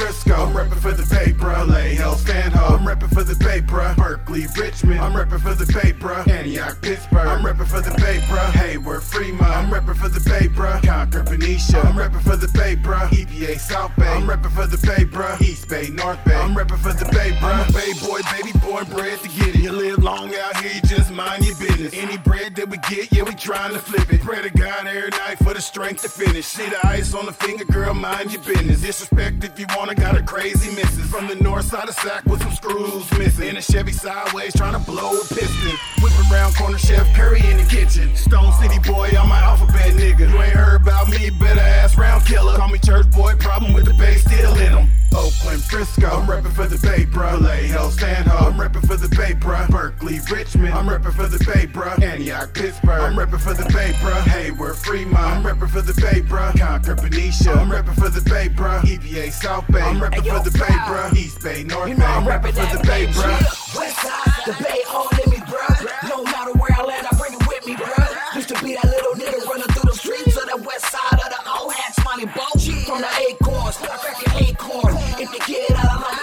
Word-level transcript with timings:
Frisco. 0.00 0.34
I'm 0.34 0.54
reppin' 0.54 0.78
for 0.80 0.92
the 0.92 1.06
Bay, 1.14 1.32
bruh. 1.32 1.68
LA, 1.68 1.94
Hell, 2.00 2.14
Stand 2.16 2.54
Ho. 2.54 2.74
I'm 2.74 2.86
reppin' 2.86 3.12
for 3.12 3.22
the 3.22 3.34
Bay, 3.44 3.60
bruh. 3.60 3.94
Berkeley, 3.96 4.46
Richmond. 4.58 4.98
I'm 4.98 5.12
reppin' 5.12 5.40
for 5.40 5.54
the 5.54 5.66
Bay, 5.66 5.92
bruh. 5.92 6.26
Antioch, 6.26 6.80
Pittsburgh. 6.80 7.26
I'm 7.26 7.44
reppin' 7.44 7.66
for 7.66 7.82
the 7.82 7.90
Bay, 8.00 8.18
bruh. 8.26 8.50
Hayward, 8.52 9.02
Fremont. 9.02 9.42
I'm 9.42 9.70
reppin' 9.70 9.96
for 9.96 10.08
the 10.08 10.20
Bay, 10.20 10.48
bruh. 10.48 10.82
I'm 11.20 11.96
reppin' 11.96 12.22
for 12.22 12.36
the 12.36 12.48
Bay, 12.48 12.76
bruh. 12.76 13.08
EPA, 13.08 13.58
South 13.58 13.94
Bay. 13.96 14.08
I'm 14.08 14.26
reppin' 14.26 14.50
for 14.52 14.66
the 14.66 14.78
Bay, 14.86 15.04
bruh. 15.04 15.40
East 15.40 15.68
Bay, 15.68 15.88
North 15.88 16.22
Bay. 16.24 16.34
I'm 16.34 16.54
reppin' 16.54 16.78
for 16.78 16.92
the 16.92 17.04
Bay, 17.12 17.32
bruh. 17.32 17.60
I'm 17.60 17.68
a 17.68 17.72
Bay 17.72 17.92
boy, 18.00 18.20
baby 18.32 18.58
born 18.58 18.84
bred 18.86 19.18
to 19.20 19.28
get 19.28 19.54
it. 19.54 19.60
You 19.60 19.72
live 19.72 20.02
long 20.02 20.34
out 20.34 20.56
here, 20.58 20.72
you 20.74 20.80
just 20.82 21.10
mind 21.12 21.44
your 21.44 21.56
business. 21.56 21.92
Any 21.94 22.16
bread 22.18 22.56
that 22.56 22.68
we 22.68 22.78
get, 22.88 23.12
yeah, 23.12 23.22
we 23.22 23.34
tryin' 23.34 23.72
to 23.72 23.78
flip 23.78 24.12
it. 24.12 24.20
Pray 24.20 24.42
to 24.42 24.50
God 24.50 24.86
every 24.86 25.10
night 25.10 25.38
for 25.38 25.54
the 25.54 25.60
strength 25.60 26.02
to 26.02 26.08
finish. 26.08 26.46
See 26.46 26.68
the 26.68 26.86
ice 26.86 27.14
on 27.14 27.26
the 27.26 27.32
finger, 27.32 27.64
girl, 27.64 27.94
mind 27.94 28.32
your 28.32 28.42
business. 28.42 28.80
Disrespect 28.80 29.44
if 29.44 29.58
you 29.58 29.66
wanna, 29.76 29.94
got 29.94 30.16
a 30.16 30.22
crazy 30.22 30.74
missus. 30.74 31.10
From 31.10 31.26
the 31.26 31.36
north 31.36 31.66
side 31.66 31.88
of 31.88 31.94
Sac 31.96 32.24
with 32.26 32.42
some 32.42 32.52
screws 32.52 33.10
missing. 33.18 33.48
In 33.48 33.56
a 33.56 33.62
Chevy 33.62 33.92
sideways, 33.92 34.54
trying 34.54 34.72
to 34.72 34.90
blow 34.90 35.10
a 35.10 35.24
piston. 35.34 35.72
Whip 36.02 36.12
around 36.30 36.54
corner, 36.56 36.78
Chef 36.78 37.06
Curry 37.14 37.40
in 37.50 37.56
the 37.56 37.64
kitchen. 37.64 38.14
Stone 38.16 38.52
City 38.60 38.78
boy, 38.88 39.08
I'm 39.18 39.30
an 39.30 39.42
alphabet 39.42 39.92
nigga. 39.94 40.30
You 40.30 40.42
ain't 40.42 40.52
heard 40.52 40.80
about 40.82 40.99
reppin' 46.30 46.52
for 46.52 46.66
the 46.66 46.78
Bay, 46.86 47.04
bruh. 47.06 47.90
Stand 47.90 48.28
Ho, 48.28 48.46
I'm 48.46 48.54
reppin' 48.54 48.86
for 48.86 48.96
the 48.96 49.08
Bay, 49.08 49.34
bruh. 49.34 49.68
Berkeley, 49.68 50.20
Richmond, 50.30 50.72
I'm 50.74 50.86
reppin' 50.86 51.12
for 51.12 51.26
the 51.26 51.38
Bay, 51.44 51.66
bruh. 51.66 52.00
Antioch, 52.02 52.54
Pittsburgh, 52.54 53.00
I'm 53.00 53.14
reppin' 53.16 53.40
for 53.40 53.54
the 53.54 53.64
Bay, 53.72 53.92
bruh. 54.00 54.22
Hayward, 54.22 54.76
Fremont, 54.76 55.18
I'm 55.18 55.42
reppin' 55.42 55.68
for 55.70 55.82
the 55.82 55.94
Bay, 56.00 56.20
bruh. 56.20 56.56
Concord, 56.58 56.98
Benicia, 56.98 57.52
I'm 57.52 57.70
reppin' 57.70 57.94
for 57.94 58.08
the 58.08 58.22
Bay, 58.30 58.48
bruh. 58.48 58.80
EPA, 58.82 59.32
South 59.32 59.66
Bay, 59.70 59.80
I'm 59.80 59.98
reppin' 60.00 60.22
Hey, 60.22 60.30
for 60.30 60.44
the 60.50 60.56
Bay, 60.56 60.76
bruh. 60.86 61.16
East 61.16 61.42
Bay, 61.42 61.64
North 61.64 61.88
You 61.88 61.94
Bay, 61.96 62.00
know 62.00 62.06
I'm 62.06 62.28
I'm 62.28 62.40
reppin' 62.42 62.54
for 62.54 62.76
the 62.76 62.82
Bay, 62.84 63.06
bruh. 63.06 63.76
West 63.76 63.98
side, 63.98 64.32
the 64.46 64.54
Bay 64.62 64.80
all 64.88 65.08
in 65.24 65.30
me, 65.30 65.38
bruh. 65.38 66.08
No 66.08 66.22
matter 66.24 66.52
where 66.54 66.70
I 66.78 66.82
land, 66.84 67.06
I 67.10 67.16
bring 67.18 67.34
it 67.34 67.46
with 67.48 67.66
me, 67.66 67.74
bruh. 67.74 68.36
Used 68.36 68.48
to 68.50 68.62
be 68.62 68.74
that 68.74 68.86
little 68.86 69.14
nigga 69.14 69.44
running 69.46 69.66
through 69.74 69.90
the 69.90 69.96
streets 69.96 70.36
of 70.36 70.46
the 70.46 70.62
west 70.62 70.86
side 70.86 71.18
of 71.18 71.30
the 71.30 71.40
old 71.50 71.74
hats, 71.74 71.98
money 72.04 72.26
boat. 72.26 72.54
From 72.86 73.00
the 73.02 73.10
acorns, 73.28 73.76
I 73.82 73.96
crack 73.98 74.22
an 74.26 74.44
acorn. 74.44 74.94
If 75.18 75.32
you 75.34 75.40
get 75.46 75.70
out, 75.72 75.90
I'm 75.90 76.00
gonna 76.00 76.19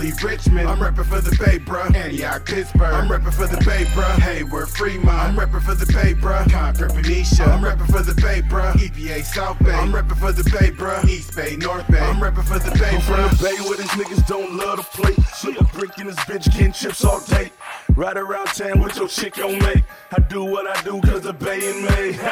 Berkeley, 0.00 0.30
Richmond, 0.30 0.68
I'm 0.68 0.78
reppin' 0.78 1.04
for 1.04 1.20
the 1.20 1.36
Bay, 1.44 1.58
bruh. 1.58 1.94
Antioch, 1.94 2.46
Pittsburgh, 2.46 2.82
I'm 2.82 3.08
reppin' 3.08 3.34
for 3.34 3.46
the 3.46 3.58
Bay, 3.58 3.84
bruh. 3.92 4.18
Hayward, 4.20 4.68
Fremont, 4.68 5.08
I'm 5.08 5.36
reppin' 5.36 5.62
for 5.62 5.74
the 5.74 5.84
Bay, 5.86 6.14
bruh. 6.14 6.50
Concord, 6.50 6.94
Benicia, 6.94 7.44
I'm 7.44 7.62
reppin' 7.62 7.86
for 7.86 8.02
the 8.02 8.14
Bay, 8.14 8.40
bruh. 8.40 8.72
EPA, 8.72 9.22
South 9.24 9.58
Bay, 9.58 9.72
I'm 9.72 9.92
reppin' 9.92 10.16
for 10.16 10.32
the 10.32 10.44
Bay, 10.44 10.70
bruh. 10.70 11.04
East 11.06 11.36
Bay, 11.36 11.56
North 11.56 11.86
Bay, 11.90 11.98
I'm 11.98 12.16
reppin' 12.16 12.44
for 12.44 12.58
the 12.58 12.70
Bay, 12.78 12.94
I'm 12.94 13.00
from 13.02 13.20
the 13.28 13.42
Bay 13.42 13.62
where 13.68 13.76
these 13.76 13.90
niggas 13.90 14.26
don't 14.26 14.56
love 14.56 14.78
to 14.78 14.84
play. 14.96 15.12
See 15.34 15.54
a 15.58 15.64
brick 15.64 15.98
in 15.98 16.06
this 16.06 16.16
bitch 16.20 16.50
getting 16.50 16.72
chips 16.72 17.04
all 17.04 17.20
day. 17.20 17.52
Ride 17.94 18.16
around 18.16 18.46
town 18.46 18.80
with 18.80 18.96
your 18.96 19.08
chick 19.08 19.38
on 19.38 19.58
me. 19.58 19.82
I 20.12 20.20
do 20.30 20.44
what 20.44 20.66
I 20.66 20.80
do 20.82 21.00
cause 21.02 21.22
the 21.22 21.34
Bay 21.34 21.58
in 21.68 21.82
me. 21.84 22.18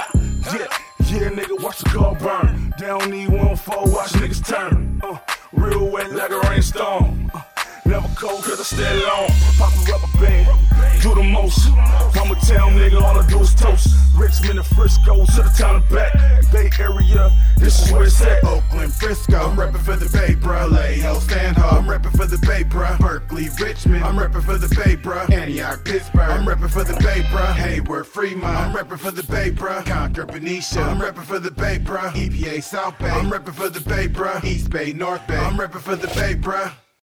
Ha, 0.48 0.56
yeah, 0.56 0.66
yeah, 1.10 1.28
nigga, 1.28 1.62
watch 1.62 1.78
the 1.78 1.90
car 1.90 2.14
burn. 2.14 2.72
Down 2.78 3.12
E 3.12 3.26
one 3.26 3.56
four, 3.56 3.84
watch 3.92 4.12
niggas 4.12 4.46
turn. 4.46 5.00
Uh, 5.02 5.18
real 5.52 5.90
wet 5.90 6.10
like 6.12 6.30
a 6.30 6.40
rainstorm. 6.48 7.30
Uh, 7.34 7.42
never 7.88 8.08
cold 8.14 8.44
cause 8.44 8.60
I 8.60 8.64
stay 8.64 9.06
long. 9.06 9.30
Pop 9.56 9.72
a 9.72 9.90
rubber 9.90 10.20
band, 10.20 11.02
do 11.02 11.14
the 11.14 11.22
most. 11.22 11.68
I'm 11.68 12.30
a 12.30 12.34
town 12.34 12.76
nigga, 12.76 13.00
all 13.00 13.18
I 13.18 13.26
do 13.26 13.40
is 13.40 13.54
toast. 13.54 13.88
Richmond 14.14 14.58
and 14.58 14.66
Frisco 14.66 15.24
to 15.24 15.42
the 15.42 15.54
town 15.56 15.76
and 15.76 15.88
back. 15.88 16.12
Bay 16.52 16.70
Area, 16.78 17.30
this 17.56 17.84
is 17.84 17.92
where 17.92 18.04
it's 18.04 18.20
at. 18.20 18.44
Oakland, 18.44 18.92
Frisco, 18.92 19.36
I'm 19.36 19.56
reppin' 19.56 19.80
for 19.80 19.96
the 19.96 20.08
Bay, 20.10 20.34
bruh. 20.34 20.70
LA, 20.70 21.00
Hell, 21.00 21.20
Stand 21.20 21.56
Ho, 21.56 21.78
I'm 21.78 21.86
reppin' 21.86 22.16
for 22.16 22.26
the 22.26 22.38
Bay, 22.46 22.64
bruh. 22.64 22.98
Berkeley, 22.98 23.48
Richmond, 23.60 24.04
I'm 24.04 24.16
reppin' 24.16 24.42
for 24.42 24.58
the 24.58 24.68
Bay, 24.68 24.96
bruh. 24.96 25.30
Antioch, 25.30 25.84
Pittsburgh, 25.84 26.20
I'm 26.20 26.46
reppin' 26.46 26.70
for 26.70 26.84
the 26.84 26.94
Bay, 26.94 27.22
bruh. 27.30 27.54
Hayward, 27.54 28.06
Fremont, 28.06 28.44
I'm 28.44 28.74
reppin' 28.74 28.98
for 28.98 29.10
the 29.10 29.22
Bay, 29.24 29.50
bruh. 29.50 29.84
Concord, 29.86 30.28
Benicia, 30.28 30.80
I'm 30.80 30.98
reppin' 31.00 31.24
for 31.24 31.38
the 31.38 31.50
Bay, 31.50 31.78
bruh. 31.78 32.10
EPA, 32.12 32.62
South 32.62 32.98
Bay, 32.98 33.10
I'm 33.10 33.30
reppin' 33.30 33.54
for 33.54 33.68
the 33.68 33.80
Bay, 33.80 34.08
bruh. 34.08 34.42
East 34.44 34.70
Bay, 34.70 34.92
North 34.92 35.26
Bay, 35.26 35.36
I'm 35.36 35.56
reppin' 35.56 35.80
for 35.80 35.96
the 35.96 36.08
Bay, 36.08 36.34
bruh. 36.34 36.72